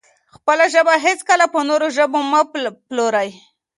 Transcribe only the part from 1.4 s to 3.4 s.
په نورو ژبو مه پلورئ.